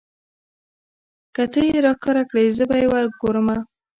که 1.35 1.43
تۀ 1.51 1.61
یې 1.69 1.77
راښکاره 1.85 2.23
کړې 2.29 2.43
زه 2.57 2.63
به 2.69 2.75
یې 2.81 2.87
وګورمه. 2.91 3.57